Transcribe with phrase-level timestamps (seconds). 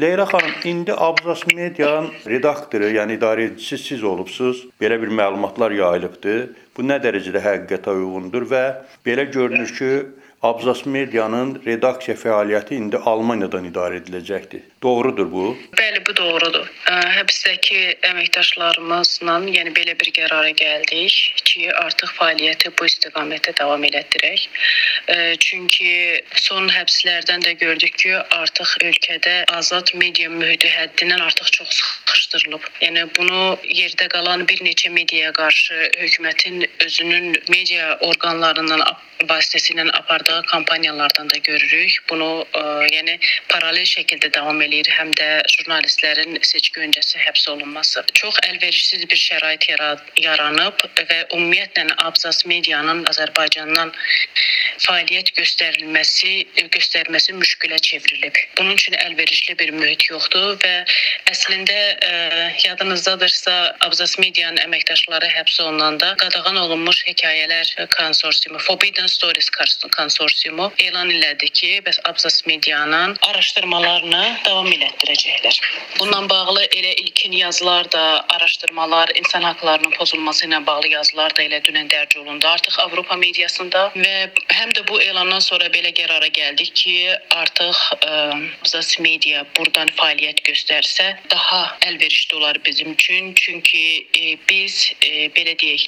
[0.00, 4.64] Leyla xanım, indi Abzas Medianın redaktoru, yəni idarəçisi siz olubsuz.
[4.82, 6.32] Belə bir məlumatlar yayılıbdı.
[6.74, 8.62] Bu nə dərəcədə həqiqətə uyğundur və
[9.06, 9.90] belə görünür ki,
[10.44, 14.60] Abzas Medianın redaksiya fəaliyyəti indi Almaniyadan idarə ediləcəkdir.
[14.82, 15.44] Doğrudur bu?
[15.78, 16.66] Bəli, bu doğrudur.
[17.14, 17.78] Həbsdəki
[18.10, 21.16] əməkdaşlarımızla yəni belə bir qərara gəldik
[21.48, 24.44] ki, artıq fəaliyyəti bu istiqamətdə davam elətdirək.
[25.46, 31.80] Çünki son həbslərdən də gördük ki, artıq ölkədə azad media mühiti həddindən artıq çox
[32.14, 32.62] sıxışdırılıb.
[32.80, 38.82] Yəni bunu yerdə qalan bir neçə mediaya qarşı hökumətin özünün media orqanlarından
[39.28, 41.98] vasitəsilə apardığı kampaniyalardan da görürük.
[42.10, 43.18] Bunu ə, yəni
[43.48, 48.04] paralel şəkildə davam eləyir həm də jurnalistlərin seçki öncəsi həbs olunması.
[48.12, 49.68] Çox əlverişsiz bir şərait
[50.20, 53.92] yaranıb və ümumiyyətlə Abzas medianın Azərbaycandan
[54.84, 58.36] fəaliyyət göstərilməsi, göstərməsi müşkülə çevrilib.
[58.58, 60.74] Bunun üçün əlverişli bir mühit yoxdur və
[61.30, 61.78] əslində
[62.64, 69.50] yadınızdadırsa Abzas medianın əməkdaşları həbs olunanda qadağan olunmuş hekayələr konsorsiumu Forbidden Stories
[69.96, 75.60] konsorsiumu elan elədi ki, bəs Abzas medianın araşdırmalarını davam elətdirəcəklər.
[75.98, 81.60] Bununla bağlı elə ilkin yazılar da, araşdırmalar, insan hüquqlarının pozulması ilə bağlı yazılar da elə
[81.64, 84.14] dünən dərc olundu artıq Avropa mediasında və
[84.52, 86.96] həm də bu elandan sonra belə qərara gəldik ki,
[87.30, 91.62] artıq Abzas media burdan fəaliyyət göstərsə daha
[91.94, 93.34] əlverişli olar bizim üçün.
[93.34, 95.86] Çünki ə, biz ə, belə deyək,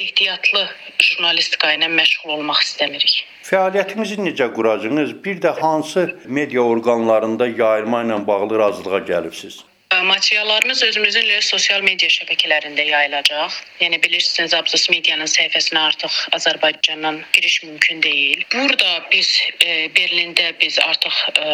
[0.00, 3.24] ehtiyatlı jurnalistika ilə məşğul olmaq istəmirik.
[3.42, 5.18] Fəaliyyətinizi necə quracağınız?
[5.24, 9.62] Bir də hansı media orqanlarında yayılma ilə bağlı razılığa gəlibsiz?
[10.04, 13.58] Materiallarımız özümüzün sosial media şəbəkələrində yayılacaq.
[13.80, 18.44] Yəni bilirsiniz, Abzas medianın səhifəsinə artıq Azərbaycandan giriş mümkün deyil.
[18.54, 21.50] Burada biz e, Berlində biz artıq e,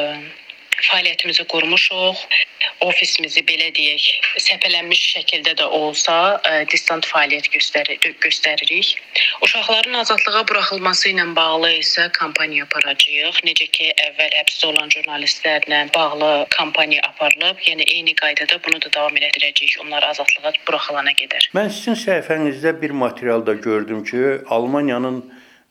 [0.86, 2.22] fəaliyyətimizi qurmuşuq.
[2.84, 4.04] Ofisimizi belə deyək,
[4.42, 8.92] səpələnmiş şəkildə də olsa, ə, distant fəaliyyət göstərir, göstəririk.
[9.42, 13.40] Uşaqların azadlığa buraxılması ilə bağlı isə kampaniya aparacağıq.
[13.48, 19.16] Necə ki, əvvəl həbsdə olan jurnalistlərlə bağlı kampaniya aparılıb, yəni eyni qaydada bunu da davam
[19.16, 19.78] etdirəcəyik.
[19.82, 21.50] Onlar azadlığa buraxılana qədər.
[21.58, 25.24] Mən sizin səhifənizdə bir materialda gördüm ki, Almaniyanın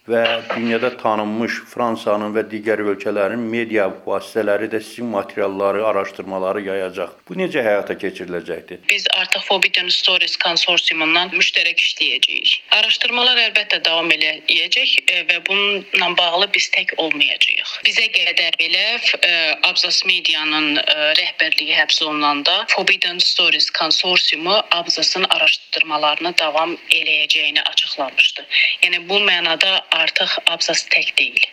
[0.07, 0.23] və
[0.55, 7.11] dünyada tanınmış Fransanın və digər ölkələrin media vasitələri də sizin materialları, araşdırmaları yayacaq.
[7.27, 8.79] Bu necə həyata keçiriləcəkdir?
[8.89, 12.53] Biz artıq Forbidden Stories konsorsiumundan müştərək işləyəcəyik.
[12.79, 17.75] Araşdırmalar əlbəttə davam eləyəcək e, və bununla bağlı biz tək olmayacağıq.
[17.87, 19.33] Bizə qədər belə ə,
[19.67, 28.47] Abzas Medianın ə, rəhbərliyi həbs olunanda Forbidden Stories konsorsiumu Abzasın araşdırmalarını davam eləyəcəyini açıqlamışdı.
[28.85, 31.45] Yəni bu mənada artıq Abzas tək deyil.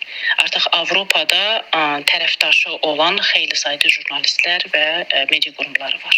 [0.44, 1.62] Artıq Avropada
[2.10, 6.12] tərəfdaşı olan xeyli sayda jurnalistlər və ə, media qurumları var.